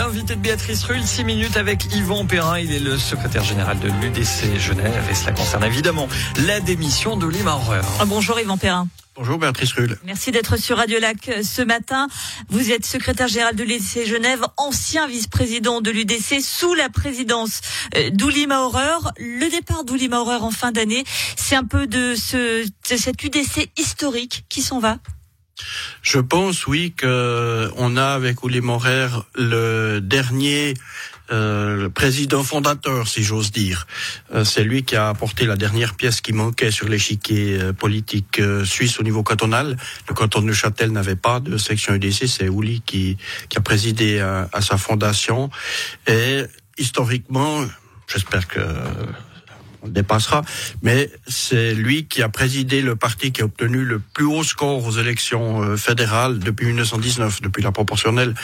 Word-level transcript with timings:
L'invité 0.00 0.34
de 0.34 0.40
Béatrice 0.40 0.82
Rulle, 0.84 1.06
6 1.06 1.24
minutes 1.24 1.58
avec 1.58 1.94
Yvan 1.94 2.24
Perrin. 2.24 2.58
Il 2.58 2.72
est 2.72 2.78
le 2.78 2.96
secrétaire 2.96 3.44
général 3.44 3.78
de 3.80 3.88
l'UDC 3.88 4.58
Genève 4.58 5.06
et 5.10 5.14
cela 5.14 5.32
concerne 5.32 5.62
évidemment 5.62 6.08
la 6.46 6.58
démission 6.60 7.18
d'Oli 7.18 7.42
Horreur. 7.42 7.84
Ah, 8.00 8.06
bonjour 8.06 8.40
Yvan 8.40 8.56
Perrin. 8.56 8.88
Bonjour 9.14 9.36
Béatrice 9.36 9.74
Rulle. 9.74 9.98
Merci 10.04 10.30
d'être 10.30 10.56
sur 10.56 10.78
Radio 10.78 10.98
Lac 10.98 11.28
euh, 11.28 11.42
ce 11.42 11.60
matin. 11.60 12.08
Vous 12.48 12.72
êtes 12.72 12.86
secrétaire 12.86 13.28
général 13.28 13.54
de 13.54 13.62
l'UDC 13.62 14.06
Genève, 14.06 14.42
ancien 14.56 15.06
vice-président 15.06 15.82
de 15.82 15.90
l'UDC 15.90 16.40
sous 16.40 16.72
la 16.72 16.88
présidence 16.88 17.60
euh, 17.94 18.08
d'Ouli 18.08 18.46
Maurer. 18.46 19.12
Le 19.18 19.50
départ 19.50 19.84
d'Ouli 19.84 20.08
Maurer 20.08 20.36
en 20.36 20.50
fin 20.50 20.72
d'année, 20.72 21.04
c'est 21.36 21.56
un 21.56 21.64
peu 21.64 21.86
de, 21.86 22.14
ce, 22.14 22.64
de 22.64 22.96
cet 22.96 23.22
UDC 23.22 23.68
historique 23.76 24.46
qui 24.48 24.62
s'en 24.62 24.78
va? 24.78 24.96
Je 26.02 26.18
pense, 26.18 26.66
oui, 26.66 26.92
que 26.96 27.70
on 27.76 27.96
a 27.96 28.06
avec 28.06 28.42
Ouli 28.42 28.60
Maurer 28.60 29.08
le 29.34 30.00
dernier 30.00 30.74
euh, 31.32 31.88
président 31.88 32.42
fondateur, 32.42 33.06
si 33.06 33.22
j'ose 33.22 33.52
dire. 33.52 33.86
Euh, 34.34 34.44
c'est 34.44 34.64
lui 34.64 34.82
qui 34.82 34.96
a 34.96 35.08
apporté 35.08 35.46
la 35.46 35.56
dernière 35.56 35.94
pièce 35.94 36.20
qui 36.20 36.32
manquait 36.32 36.72
sur 36.72 36.88
l'échiquier 36.88 37.60
euh, 37.60 37.72
politique 37.72 38.42
suisse 38.64 38.98
au 38.98 39.04
niveau 39.04 39.22
cantonal. 39.22 39.76
Le 40.08 40.14
canton 40.14 40.40
de 40.40 40.46
Neuchâtel 40.46 40.90
n'avait 40.90 41.14
pas 41.14 41.38
de 41.38 41.56
section 41.56 41.94
UDC, 41.94 42.26
c'est 42.26 42.48
Ouli 42.48 42.82
qui, 42.84 43.16
qui 43.48 43.58
a 43.58 43.60
présidé 43.60 44.18
à, 44.18 44.48
à 44.52 44.60
sa 44.60 44.76
fondation. 44.76 45.50
Et 46.08 46.42
historiquement, 46.78 47.64
j'espère 48.08 48.48
que 48.48 48.60
on 49.82 49.88
dépassera, 49.88 50.42
mais 50.82 51.10
c'est 51.26 51.74
lui 51.74 52.06
qui 52.06 52.22
a 52.22 52.28
présidé 52.28 52.82
le 52.82 52.96
parti 52.96 53.32
qui 53.32 53.42
a 53.42 53.44
obtenu 53.44 53.84
le 53.84 53.98
plus 53.98 54.24
haut 54.24 54.42
score 54.42 54.84
aux 54.84 54.92
élections 54.92 55.62
euh, 55.62 55.76
fédérales 55.76 56.38
depuis 56.38 56.66
1919, 56.66 57.42
depuis 57.42 57.62
la 57.62 57.72
proportionnelle. 57.72 58.34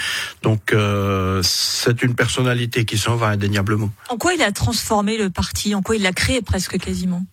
Donc 0.43 0.73
euh, 0.73 1.41
c'est 1.43 2.03
une 2.03 2.15
personnalité 2.15 2.85
qui 2.85 2.99
s'en 2.99 3.17
va 3.17 3.29
indéniablement. 3.29 3.93
En 4.09 4.17
quoi 4.17 4.35
il 4.35 4.43
a 4.43 4.53
transformé 4.53 5.19
le 5.19 5.31
parti? 5.31 5.75
En 5.75 5.83
quoi 5.83 5.97
il 5.97 6.03
l'a 6.03 6.13
créé 6.13 6.43
presque 6.43 6.79
quasiment? 6.79 7.25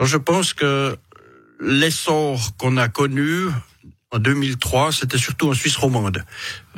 Je 0.00 0.16
pense 0.16 0.52
que 0.52 0.96
l'essor 1.60 2.56
qu'on 2.58 2.76
a 2.76 2.88
connu 2.88 3.48
en 4.12 4.18
2003, 4.18 4.92
c'était 4.92 5.18
surtout 5.18 5.48
en 5.48 5.54
Suisse 5.54 5.76
romande. 5.76 6.24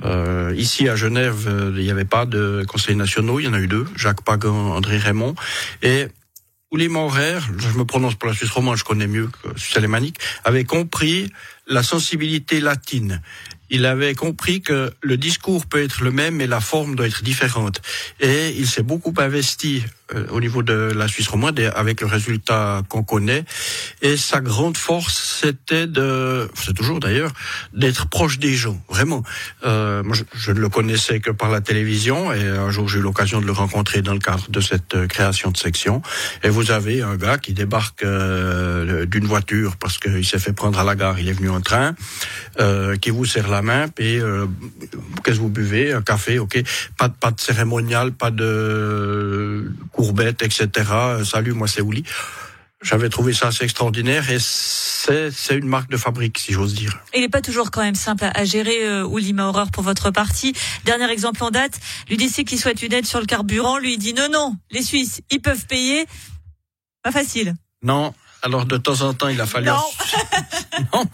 Euh, 0.05 0.55
ici 0.57 0.89
à 0.89 0.97
Genève, 0.97 1.47
euh, 1.47 1.73
il 1.77 1.83
n'y 1.83 1.91
avait 1.91 2.05
pas 2.05 2.25
de 2.25 2.65
conseils 2.67 2.97
nationaux, 2.97 3.39
il 3.39 3.45
y 3.45 3.49
en 3.49 3.53
a 3.53 3.61
eu 3.61 3.67
deux, 3.67 3.87
Jacques 3.97 4.23
Pagan, 4.23 4.73
André 4.73 4.99
Raymond, 4.99 5.35
et 5.83 6.09
les 6.77 6.89
Maurer, 6.89 7.39
je 7.59 7.79
me 7.79 7.85
prononce 7.85 8.15
pour 8.15 8.29
la 8.29 8.35
Suisse 8.35 8.51
romande, 8.51 8.77
je 8.77 8.85
connais 8.85 9.07
mieux 9.07 9.29
que 9.29 9.59
Suisse 9.59 9.77
alémanique, 9.77 10.19
avait 10.45 10.65
compris 10.65 11.33
la 11.69 11.83
sensibilité 11.83 12.61
latine. 12.61 13.21
Il 13.71 13.85
avait 13.85 14.15
compris 14.15 14.63
que 14.63 14.91
le 15.03 15.17
discours 15.17 15.67
peut 15.67 15.83
être 15.83 16.03
le 16.03 16.11
même, 16.11 16.37
mais 16.37 16.47
la 16.47 16.61
forme 16.61 16.97
doit 16.97 17.07
être 17.07 17.23
différente. 17.23 17.83
Et 18.21 18.55
il 18.57 18.67
s'est 18.67 18.83
beaucoup 18.83 19.13
investi 19.19 19.85
euh, 20.15 20.27
au 20.31 20.41
niveau 20.41 20.63
de 20.63 20.91
la 20.97 21.07
Suisse 21.07 21.29
romande 21.29 21.61
avec 21.75 22.01
le 22.01 22.07
résultat 22.07 22.83
qu'on 22.89 23.03
connaît. 23.03 23.45
Et 24.01 24.17
sa 24.17 24.41
grande 24.41 24.79
force, 24.79 25.39
c'était 25.41 25.87
de, 25.87 26.51
c'est 26.55 26.73
toujours 26.73 26.99
d'ailleurs, 26.99 27.33
d'être 27.75 28.09
proche 28.09 28.39
des 28.39 28.55
gens, 28.55 28.81
vraiment. 28.89 29.23
Euh, 29.67 30.03
moi, 30.03 30.17
je, 30.35 30.53
ne 30.53 30.61
le 30.61 30.69
connaissais 30.71 31.21
que 31.21 31.31
par 31.31 31.51
la 31.51 31.61
télévision 31.61 32.33
et 32.33 32.41
un 32.41 32.71
jour 32.71 32.89
j'ai 32.89 33.01
eu 33.01 33.03
l'occasion 33.03 33.41
de 33.41 33.47
le 33.47 33.53
rencontrer 33.53 34.01
dans 34.01 34.15
le 34.15 34.19
cadre 34.19 34.51
de 34.51 34.61
cette 34.61 34.95
euh, 34.95 35.07
création 35.07 35.51
de 35.51 35.59
section. 35.59 36.01
Et 36.43 36.49
vous 36.49 36.71
avez 36.71 37.03
un 37.03 37.17
gars 37.17 37.37
qui 37.37 37.53
débarque 37.53 38.03
euh, 38.03 39.05
d'une 39.05 39.27
voiture 39.27 39.77
parce 39.77 39.99
qu'il 39.99 40.25
s'est 40.25 40.39
fait 40.39 40.55
prendre 40.55 40.79
à 40.79 40.85
la 40.85 40.97
gare, 40.97 41.21
il 41.21 41.29
est 41.29 41.35
venu 41.35 41.51
en 41.51 41.58
train, 41.61 41.95
euh, 42.61 42.97
qui 42.97 43.11
vous 43.11 43.25
serre 43.25 43.49
la 43.49 43.63
main, 43.63 43.87
et 43.99 44.21
qu'est-ce 45.25 45.37
que 45.37 45.41
vous 45.41 45.49
buvez, 45.49 45.93
un 45.93 46.03
café, 46.03 46.39
ok, 46.39 46.63
pas 46.97 47.09
de 47.09 47.15
pas 47.15 47.31
de 47.31 47.41
cérémonial, 47.41 48.13
pas 48.13 48.31
de 48.31 49.73
Courbette, 49.93 50.43
etc. 50.43 50.69
Euh, 50.93 51.25
salut, 51.25 51.53
moi 51.53 51.69
c'est 51.69 51.81
Ouli. 51.81 52.05
J'avais 52.81 53.09
trouvé 53.09 53.33
ça 53.33 53.49
assez 53.49 53.65
extraordinaire 53.65 54.31
et 54.31 54.39
c'est 54.39 55.57
une 55.57 55.67
marque 55.67 55.91
de 55.91 55.97
fabrique, 55.97 56.39
si 56.39 56.53
j'ose 56.53 56.75
dire. 56.75 57.01
Il 57.13 57.23
n'est 57.23 57.29
pas 57.29 57.41
toujours 57.41 57.73
quand 57.73 57.83
même 57.83 57.97
simple 57.97 58.31
à, 58.33 58.45
gérer, 58.45 58.85
euh, 58.85 59.05
Ouli 59.05 59.33
Maurer, 59.33 59.65
pour 59.73 59.83
votre 59.83 60.13
parti. 60.13 60.55
Dernier 60.85 61.11
exemple 61.11 61.43
en 61.43 61.51
date, 61.51 61.81
l'UDC 62.09 62.45
qui 62.45 62.57
souhaite 62.57 62.83
une 62.83 62.93
aide 62.93 63.07
sur 63.07 63.19
le 63.19 63.27
carburant, 63.27 63.79
lui 63.79 63.99
dit 63.99 64.15
non, 64.15 64.29
non, 64.31 64.55
les 64.71 64.83
Suisses, 64.83 65.23
ils 65.31 65.41
peuvent 65.41 65.67
payer. 65.67 66.07
Pas 67.03 67.11
facile. 67.11 67.55
Non, 67.83 68.15
alors 68.43 68.67
de 68.67 68.77
temps 68.77 69.01
en 69.03 69.15
temps, 69.15 69.29
il 69.29 69.41
a 69.41 69.47
fallu. 69.47 69.67
Non. 69.67 69.83
non 70.95 71.05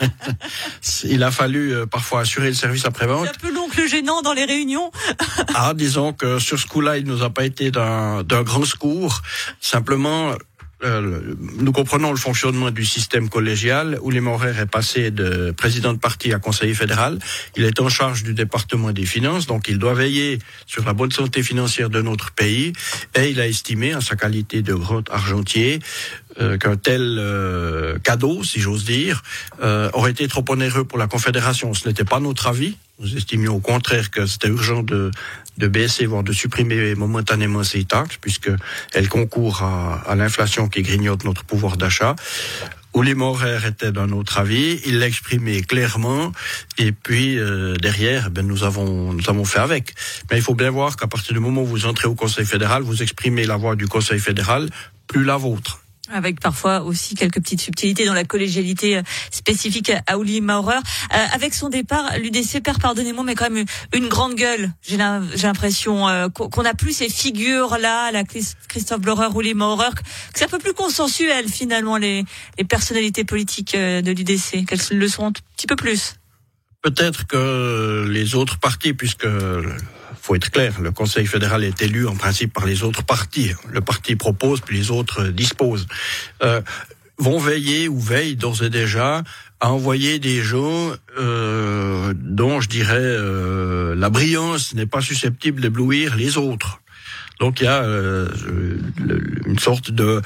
il 1.04 1.22
a 1.22 1.30
fallu 1.30 1.72
euh, 1.72 1.86
parfois 1.86 2.20
assurer 2.20 2.48
le 2.48 2.54
service 2.54 2.84
après-vente. 2.84 3.26
C'est 3.26 3.46
un 3.46 3.48
peu 3.48 3.54
l'oncle 3.54 3.86
gênant 3.88 4.22
dans 4.22 4.32
les 4.32 4.44
réunions. 4.44 4.90
ah, 5.54 5.72
disons 5.74 6.12
que 6.12 6.38
sur 6.38 6.58
ce 6.58 6.66
coup-là, 6.66 6.98
il 6.98 7.06
nous 7.06 7.22
a 7.22 7.30
pas 7.30 7.44
été 7.44 7.70
d'un 7.70 8.22
grand 8.42 8.64
secours. 8.64 9.22
Simplement, 9.60 10.34
euh, 10.84 11.34
nous 11.58 11.72
comprenons 11.72 12.10
le 12.10 12.18
fonctionnement 12.18 12.70
du 12.70 12.84
système 12.84 13.28
collégial 13.28 13.98
où 14.02 14.12
Morer 14.20 14.54
est 14.60 14.66
passé 14.66 15.10
de 15.10 15.50
président 15.52 15.92
de 15.92 15.98
parti 15.98 16.32
à 16.32 16.38
conseiller 16.38 16.74
fédéral. 16.74 17.18
Il 17.56 17.64
est 17.64 17.80
en 17.80 17.88
charge 17.88 18.22
du 18.22 18.34
département 18.34 18.92
des 18.92 19.06
finances, 19.06 19.46
donc 19.46 19.68
il 19.68 19.78
doit 19.78 19.94
veiller 19.94 20.38
sur 20.66 20.84
la 20.84 20.92
bonne 20.92 21.10
santé 21.10 21.42
financière 21.42 21.90
de 21.90 22.02
notre 22.02 22.32
pays 22.32 22.72
et 23.14 23.30
il 23.30 23.40
a 23.40 23.46
estimé, 23.46 23.94
en 23.94 24.00
sa 24.00 24.16
qualité 24.16 24.62
de 24.62 24.74
grand 24.74 25.08
argentier, 25.10 25.78
euh, 26.40 26.58
qu'un 26.58 26.76
tel 26.76 27.16
euh, 27.18 27.98
cadeau, 27.98 28.42
si 28.42 28.60
j'ose 28.60 28.84
dire, 28.84 29.22
aurait 29.92 30.10
été 30.10 30.28
trop 30.28 30.44
onéreux 30.48 30.84
pour 30.84 30.98
la 30.98 31.06
Confédération. 31.06 31.74
Ce 31.74 31.88
n'était 31.88 32.04
pas 32.04 32.20
notre 32.20 32.46
avis. 32.46 32.76
Nous 33.00 33.16
estimions 33.16 33.56
au 33.56 33.60
contraire 33.60 34.10
que 34.10 34.26
c'était 34.26 34.48
urgent 34.48 34.82
de, 34.82 35.10
de 35.58 35.68
baisser, 35.68 36.06
voire 36.06 36.22
de 36.22 36.32
supprimer 36.32 36.94
momentanément 36.94 37.64
ces 37.64 37.84
taxes, 37.84 38.18
puisqu'elles 38.20 39.08
concourent 39.08 39.62
à, 39.62 40.02
à 40.06 40.14
l'inflation 40.14 40.68
qui 40.68 40.82
grignote 40.82 41.24
notre 41.24 41.44
pouvoir 41.44 41.76
d'achat. 41.76 42.14
Ouli 42.94 43.14
Maurer 43.14 43.58
était 43.66 43.90
d'un 43.90 44.10
autre 44.10 44.38
avis, 44.38 44.80
il 44.86 45.00
l'a 45.00 45.08
exprimé 45.08 45.62
clairement, 45.62 46.30
et 46.78 46.92
puis 46.92 47.36
euh, 47.36 47.74
derrière, 47.74 48.30
ben, 48.30 48.46
nous 48.46 48.62
avons 48.62 49.12
nous 49.12 49.28
avons 49.28 49.44
fait 49.44 49.58
avec. 49.58 49.94
Mais 50.30 50.36
il 50.38 50.42
faut 50.42 50.54
bien 50.54 50.70
voir 50.70 50.96
qu'à 50.96 51.08
partir 51.08 51.34
du 51.34 51.40
moment 51.40 51.62
où 51.62 51.66
vous 51.66 51.86
entrez 51.86 52.06
au 52.06 52.14
Conseil 52.14 52.46
fédéral, 52.46 52.84
vous 52.84 53.02
exprimez 53.02 53.46
la 53.46 53.56
voix 53.56 53.74
du 53.74 53.88
Conseil 53.88 54.20
fédéral, 54.20 54.70
plus 55.08 55.24
la 55.24 55.36
vôtre. 55.36 55.83
Avec 56.12 56.38
parfois 56.38 56.82
aussi 56.82 57.14
quelques 57.14 57.40
petites 57.40 57.62
subtilités 57.62 58.04
dans 58.04 58.12
la 58.12 58.24
collégialité 58.24 58.98
euh, 58.98 59.02
spécifique 59.30 59.90
à 60.06 60.18
Uli 60.18 60.42
Maurer. 60.42 60.76
Euh, 60.76 61.24
avec 61.32 61.54
son 61.54 61.70
départ, 61.70 62.18
l'UDC 62.18 62.62
perd, 62.62 62.78
pardonnez-moi, 62.78 63.24
mais 63.24 63.34
quand 63.34 63.48
même 63.48 63.64
une 63.94 64.08
grande 64.08 64.34
gueule. 64.34 64.70
J'ai 64.82 64.98
l'impression 64.98 66.06
euh, 66.08 66.28
qu'on 66.28 66.64
a 66.64 66.74
plus 66.74 66.92
ces 66.92 67.08
figures-là, 67.08 68.10
la 68.12 68.24
Christophe 68.24 69.00
Blorer, 69.00 69.28
Uli 69.34 69.54
Maurer, 69.54 69.94
que 69.94 70.02
c'est 70.34 70.44
un 70.44 70.48
peu 70.48 70.58
plus 70.58 70.74
consensuel 70.74 71.48
finalement 71.48 71.96
les, 71.96 72.24
les 72.58 72.64
personnalités 72.64 73.24
politiques 73.24 73.74
de 73.74 74.10
l'UDC, 74.10 74.66
qu'elles 74.66 74.98
le 74.98 75.08
sont 75.08 75.26
un 75.26 75.32
petit 75.32 75.66
peu 75.66 75.76
plus. 75.76 76.16
Peut-être 76.82 77.26
que 77.26 78.06
les 78.10 78.34
autres 78.34 78.58
partis, 78.58 78.92
puisque 78.92 79.26
faut 80.24 80.34
être 80.34 80.50
clair, 80.50 80.80
le 80.80 80.90
Conseil 80.90 81.26
fédéral 81.26 81.64
est 81.64 81.82
élu 81.82 82.08
en 82.08 82.16
principe 82.16 82.54
par 82.54 82.64
les 82.64 82.82
autres 82.82 83.04
partis. 83.04 83.52
Le 83.70 83.82
parti 83.82 84.16
propose, 84.16 84.62
puis 84.62 84.78
les 84.78 84.90
autres 84.90 85.24
disposent. 85.24 85.86
Euh, 86.42 86.62
vont 87.18 87.38
veiller 87.38 87.88
ou 87.88 88.00
veillent 88.00 88.34
d'ores 88.34 88.62
et 88.62 88.70
déjà 88.70 89.22
à 89.60 89.70
envoyer 89.70 90.18
des 90.18 90.42
gens 90.42 90.92
euh, 91.18 92.14
dont 92.16 92.62
je 92.62 92.70
dirais 92.70 92.96
euh, 92.96 93.94
la 93.94 94.08
brillance 94.08 94.74
n'est 94.74 94.86
pas 94.86 95.02
susceptible 95.02 95.60
d'éblouir 95.60 96.16
les 96.16 96.38
autres. 96.38 96.80
Donc 97.38 97.60
il 97.60 97.64
y 97.64 97.66
a 97.66 97.82
euh, 97.82 98.28
une 99.44 99.58
sorte 99.58 99.90
de 99.90 100.22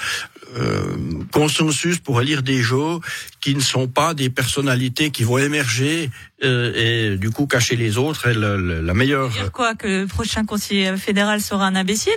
euh, 0.56 0.96
consensus 1.32 1.98
pour 1.98 2.20
élire 2.20 2.42
des 2.42 2.62
gens 2.62 3.00
qui 3.40 3.54
ne 3.54 3.60
sont 3.60 3.88
pas 3.88 4.14
des 4.14 4.30
personnalités 4.30 5.10
qui 5.10 5.24
vont 5.24 5.38
émerger 5.38 6.10
euh, 6.44 6.72
et 6.74 7.18
du 7.18 7.30
coup 7.30 7.46
cacher 7.46 7.76
les 7.76 7.98
autres. 7.98 8.28
Et 8.28 8.34
la 8.34 8.94
meilleure. 8.94 9.30
Dire 9.30 9.52
quoi 9.52 9.74
que 9.74 9.86
le 9.86 10.06
prochain 10.06 10.44
conseiller 10.44 10.96
fédéral 10.96 11.40
sera 11.40 11.66
un 11.66 11.74
imbécile? 11.74 12.12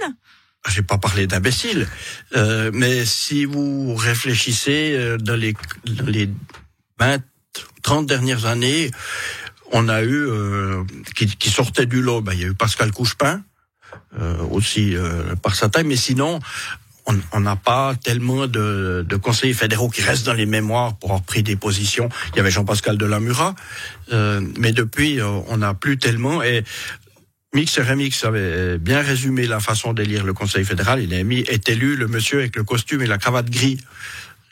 Ah, 0.63 0.69
j'ai 0.69 0.83
pas 0.83 1.00
parlé 1.00 1.25
d'imbécile, 1.25 1.88
euh, 2.36 2.69
mais 2.72 3.04
si 3.04 3.45
vous 3.45 3.95
réfléchissez 3.95 4.94
euh, 4.95 5.18
dans 5.18 5.36
les, 5.36 5.56
dans 5.86 6.06
les 6.06 6.30
20, 7.00 7.18
30 7.81 8.06
dernières 8.06 8.45
années, 8.45 8.92
on 9.72 9.89
a 9.89 10.04
eu 10.04 10.28
euh, 10.28 10.83
qui, 11.16 11.25
qui, 11.25 11.50
sortait 11.50 11.88
du 11.88 12.04
lot, 12.04 12.22
ben, 12.22 12.33
il 12.33 12.42
y 12.42 12.44
a 12.44 12.48
eu 12.48 12.54
Pascal 12.54 12.92
Couchepin, 12.92 13.42
euh, 14.19 14.38
aussi 14.51 14.95
euh, 14.95 15.36
par 15.36 15.56
sa 15.56 15.69
taille, 15.69 15.86
mais 15.86 15.95
sinon 15.95 16.39
on 17.33 17.39
n'a 17.39 17.56
pas 17.56 17.95
tellement 18.01 18.48
de, 18.48 19.06
de, 19.07 19.15
conseillers 19.15 19.53
fédéraux 19.53 19.89
qui 19.89 20.01
restent 20.01 20.25
dans 20.25 20.33
les 20.33 20.45
mémoires 20.45 20.95
pour 20.98 21.12
avoir 21.12 21.24
pris 21.24 21.44
des 21.44 21.56
positions. 21.56 22.09
Il 22.33 22.38
y 22.38 22.39
avait 22.39 22.51
Jean-Pascal 22.51 22.98
Delamura, 22.98 23.56
euh, 24.13 24.42
mais 24.57 24.71
depuis, 24.71 25.19
euh, 25.19 25.27
on 25.48 25.57
n'a 25.57 25.74
plus 25.74 25.98
tellement. 25.98 26.44
Et 26.44 26.63
Mix 27.53 27.77
et 27.77 27.81
Remix 27.81 28.24
avait 28.24 28.77
bien 28.77 29.01
résumé 29.01 29.48
la 29.48 29.59
façon 29.59 29.94
d'élire 29.94 30.24
le 30.24 30.33
Conseil 30.33 30.63
fédéral. 30.63 31.01
Il 31.01 31.13
a 31.13 31.24
mis 31.24 31.39
est 31.39 31.68
élu 31.69 31.95
le 31.95 32.07
monsieur 32.07 32.39
avec 32.39 32.56
le 32.56 32.63
costume 32.63 33.01
et 33.01 33.07
la 33.07 33.18
cravate 33.18 33.50
gris. 33.50 33.77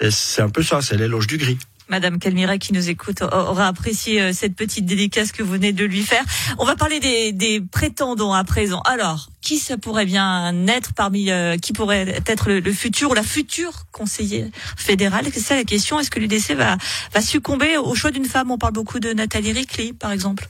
Et 0.01 0.11
c'est 0.11 0.41
un 0.41 0.49
peu 0.49 0.63
ça, 0.63 0.81
c'est 0.81 0.97
l'éloge 0.97 1.27
du 1.27 1.37
gris. 1.37 1.59
Madame 1.89 2.19
Calmiret 2.19 2.59
qui 2.59 2.73
nous 2.73 2.89
écoute 2.89 3.21
aura 3.21 3.67
apprécié 3.67 4.33
cette 4.33 4.55
petite 4.55 4.85
dédicace 4.85 5.31
que 5.31 5.43
vous 5.43 5.51
venez 5.51 5.73
de 5.73 5.85
lui 5.85 6.03
faire. 6.03 6.23
On 6.57 6.65
va 6.65 6.75
parler 6.75 6.99
des, 6.99 7.61
prétendants 7.71 8.33
à 8.33 8.43
présent. 8.43 8.81
Alors, 8.81 9.29
qui 9.41 9.57
ça 9.57 9.77
pourrait 9.77 10.05
bien 10.05 10.67
être 10.67 10.93
parmi 10.93 11.29
qui 11.61 11.73
pourrait 11.73 12.21
être 12.27 12.49
le, 12.49 12.73
futur 12.73 13.11
ou 13.11 13.13
la 13.13 13.23
future 13.23 13.85
conseillère 13.91 14.47
fédérale? 14.77 15.25
C'est 15.33 15.39
ça 15.39 15.55
la 15.55 15.63
question. 15.63 15.99
Est-ce 15.99 16.11
que 16.11 16.19
l'UDC 16.19 16.53
va, 16.53 16.77
va 17.13 17.21
succomber 17.21 17.77
au 17.77 17.95
choix 17.95 18.11
d'une 18.11 18.25
femme? 18.25 18.51
On 18.51 18.57
parle 18.57 18.73
beaucoup 18.73 18.99
de 18.99 19.13
Nathalie 19.13 19.51
Rickley, 19.51 19.93
par 19.93 20.11
exemple. 20.11 20.47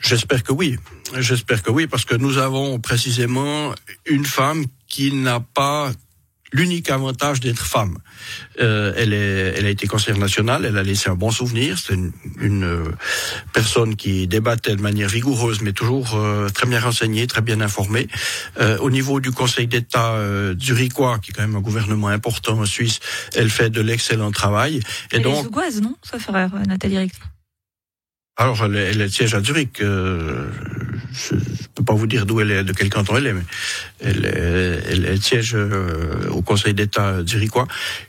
J'espère 0.00 0.42
que 0.42 0.52
oui. 0.52 0.78
J'espère 1.18 1.62
que 1.62 1.70
oui, 1.70 1.86
parce 1.86 2.04
que 2.04 2.14
nous 2.14 2.38
avons 2.38 2.78
précisément 2.80 3.74
une 4.06 4.24
femme 4.24 4.64
qui 4.88 5.12
n'a 5.12 5.40
pas 5.40 5.92
l'unique 6.52 6.90
avantage 6.90 7.40
d'être 7.40 7.64
femme. 7.64 7.98
Euh, 8.60 8.92
elle, 8.96 9.12
est, 9.12 9.54
elle 9.56 9.66
a 9.66 9.70
été 9.70 9.86
conseillère 9.86 10.20
nationale, 10.20 10.64
elle 10.64 10.76
a 10.76 10.82
laissé 10.82 11.08
un 11.08 11.14
bon 11.14 11.30
souvenir. 11.30 11.78
C'est 11.78 11.94
une, 11.94 12.12
une 12.40 12.64
euh, 12.64 12.84
personne 13.52 13.96
qui 13.96 14.26
débattait 14.28 14.76
de 14.76 14.82
manière 14.82 15.10
rigoureuse, 15.10 15.60
mais 15.62 15.72
toujours 15.72 16.14
euh, 16.14 16.48
très 16.48 16.66
bien 16.66 16.80
renseignée, 16.80 17.26
très 17.26 17.42
bien 17.42 17.60
informée. 17.60 18.08
Euh, 18.60 18.78
au 18.78 18.90
niveau 18.90 19.20
du 19.20 19.32
Conseil 19.32 19.66
d'État 19.66 20.12
euh, 20.12 20.54
zurichois, 20.58 21.18
qui 21.18 21.30
est 21.30 21.34
quand 21.34 21.42
même 21.42 21.56
un 21.56 21.60
gouvernement 21.60 22.08
important 22.08 22.58
en 22.58 22.66
Suisse, 22.66 23.00
elle 23.34 23.50
fait 23.50 23.70
de 23.70 23.80
l'excellent 23.80 24.30
travail. 24.30 24.76
Et 24.76 25.16
elle 25.16 25.22
donc, 25.22 25.46
est 25.56 25.80
non 25.80 25.96
Ça 26.02 26.18
ferait 26.18 26.48
Nathalie 26.66 26.98
Rick. 26.98 27.12
Alors, 28.36 28.64
elle, 28.64 28.76
elle, 28.76 29.10
siège 29.10 29.34
à 29.34 29.42
Zurich. 29.42 29.80
Euh, 29.80 30.50
peux 31.74 31.84
pas 31.84 31.94
vous 31.94 32.06
dire 32.06 32.26
d'où 32.26 32.40
elle 32.40 32.50
est, 32.50 32.64
de 32.64 32.72
quel 32.72 32.90
canton 32.90 33.16
elle 33.16 33.26
est, 33.26 33.32
mais 33.32 33.44
elle, 34.00 34.24
elle, 34.24 35.04
elle 35.04 35.22
siège 35.22 35.54
euh, 35.54 36.28
au 36.30 36.42
Conseil 36.42 36.74
d'État 36.74 37.24
zurichois. 37.26 37.66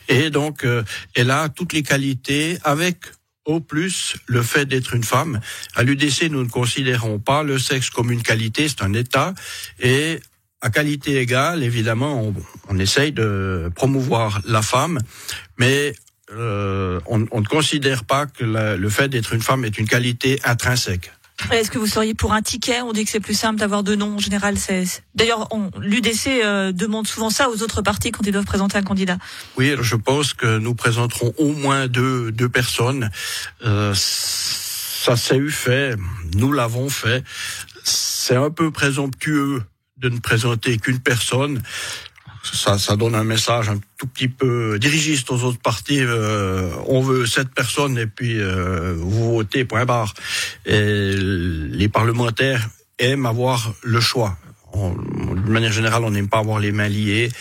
Et 0.10 0.30
donc, 0.30 0.65
euh, 0.65 0.83
elle 1.15 1.31
a 1.31 1.50
toutes 1.50 1.74
les 1.74 1.83
qualités 1.83 2.57
avec 2.63 2.98
au 3.45 3.60
plus 3.60 4.15
le 4.25 4.42
fait 4.42 4.65
d'être 4.65 4.94
une 4.94 5.04
femme. 5.04 5.42
À 5.75 5.83
l'UDC, 5.83 6.30
nous 6.30 6.44
ne 6.44 6.50
considérons 6.50 7.19
pas 7.19 7.44
le 7.44 7.60
sexe 7.60 7.89
comme 7.89 8.12
une 8.12 8.24
qualité, 8.24 8.69
c'est 8.69 8.83
un 8.83 8.94
état. 8.94 9.33
Et 9.80 10.19
à 10.62 10.69
qualité 10.69 11.18
égale, 11.18 11.62
évidemment, 11.62 12.21
on, 12.21 12.33
on 12.69 12.80
essaye 12.80 13.12
de 13.12 13.69
promouvoir 13.75 14.42
la 14.45 14.62
femme, 14.62 15.00
mais 15.57 15.94
euh, 16.31 17.00
on, 17.06 17.19
ne 17.19 17.45
considère 17.45 18.06
pas 18.06 18.25
que 18.25 18.44
le 18.44 18.89
fait 18.89 19.10
d'être 19.10 19.33
une 19.33 19.42
femme 19.42 19.65
est 19.65 19.77
une 19.77 19.88
qualité 19.88 20.39
intrinsèque. 20.44 21.12
Est-ce 21.51 21.69
que 21.69 21.77
vous 21.77 21.87
seriez 21.87 22.13
pour 22.13 22.33
un 22.33 22.41
ticket? 22.41 22.81
On 22.81 22.93
dit 22.93 23.05
que 23.05 23.11
c'est 23.11 23.19
plus 23.19 23.37
simple 23.37 23.59
d'avoir 23.59 23.83
deux 23.83 23.95
noms 23.95 24.15
en 24.15 24.19
général. 24.19 24.55
D'ailleurs, 25.15 25.49
l'UDC 25.79 26.27
euh, 26.27 26.71
demande 26.71 27.07
souvent 27.07 27.29
ça 27.29 27.49
aux 27.49 27.61
autres 27.61 27.81
partis 27.81 28.11
quand 28.11 28.25
ils 28.25 28.31
doivent 28.31 28.45
présenter 28.45 28.77
un 28.77 28.83
candidat. 28.83 29.17
Oui, 29.57 29.75
je 29.79 29.95
pense 29.95 30.33
que 30.33 30.57
nous 30.57 30.75
présenterons 30.75 31.33
au 31.37 31.53
moins 31.53 31.87
deux, 31.87 32.31
deux 32.31 32.49
personnes. 32.49 33.09
Euh, 33.65 33.93
ça 33.95 35.15
s'est 35.15 35.37
eu 35.37 35.51
fait, 35.51 35.95
nous 36.35 36.51
l'avons 36.51 36.89
fait. 36.89 37.23
C'est 37.83 38.35
un 38.35 38.49
peu 38.49 38.71
présomptueux 38.71 39.63
de 39.97 40.09
ne 40.09 40.19
présenter 40.19 40.77
qu'une 40.77 40.99
personne 40.99 41.61
ça, 42.43 42.77
ça 42.77 42.95
donne 42.95 43.15
un 43.15 43.23
message 43.23 43.69
un 43.69 43.79
tout 43.97 44.07
petit 44.07 44.27
peu 44.27 44.77
dirigiste 44.77 45.31
aux 45.31 45.43
autres 45.43 45.59
partis. 45.59 46.01
Euh, 46.01 46.69
on 46.87 47.01
veut 47.01 47.25
cette 47.25 47.49
personne 47.49 47.97
et 47.97 48.07
puis 48.07 48.39
euh, 48.39 48.95
vous 48.97 49.35
votez, 49.35 49.63
point 49.65 49.85
barre. 49.85 50.13
Les 50.65 51.89
parlementaires 51.89 52.69
aiment 52.99 53.25
avoir 53.25 53.73
le 53.81 54.01
choix. 54.01 54.37
de 54.75 55.51
manière 55.51 55.71
générale, 55.71 56.03
on 56.03 56.11
n'aime 56.11 56.27
pas 56.27 56.39
avoir 56.39 56.59
les 56.59 56.71
mains 56.71 56.89
liées. 56.89 57.31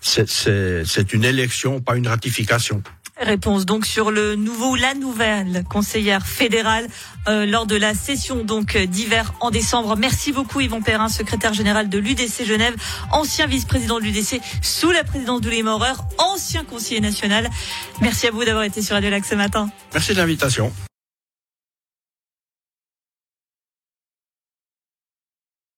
C'est 0.00 1.12
une 1.12 1.24
élection, 1.24 1.80
pas 1.80 1.96
une 1.96 2.08
ratification. 2.08 2.82
Réponse 3.22 3.66
donc 3.66 3.86
sur 3.86 4.10
le 4.10 4.34
nouveau 4.34 4.74
la 4.74 4.94
nouvelle 4.94 5.62
conseillère 5.68 6.26
fédérale 6.26 6.88
euh, 7.28 7.46
lors 7.46 7.66
de 7.66 7.76
la 7.76 7.94
session 7.94 8.42
donc 8.42 8.76
d'hiver 8.76 9.32
en 9.40 9.50
décembre. 9.50 9.96
Merci 9.96 10.32
beaucoup 10.32 10.60
Yvon 10.60 10.82
Perrin, 10.82 11.08
secrétaire 11.08 11.54
général 11.54 11.88
de 11.88 11.98
l'UDC 11.98 12.44
Genève, 12.44 12.74
ancien 13.12 13.46
vice-président 13.46 14.00
de 14.00 14.04
l'UDC 14.04 14.40
sous 14.60 14.90
la 14.90 15.04
présidence 15.04 15.40
d'Oulim 15.40 15.66
Maurer, 15.66 15.92
ancien 16.18 16.64
conseiller 16.64 17.00
national. 17.00 17.48
Merci 18.00 18.26
à 18.26 18.32
vous 18.32 18.44
d'avoir 18.44 18.64
été 18.64 18.82
sur 18.82 18.94
Radio 18.94 19.10
Lac 19.10 19.24
ce 19.24 19.36
matin. 19.36 19.70
Merci 19.94 20.12
de 20.12 20.18
l'invitation. 20.18 20.72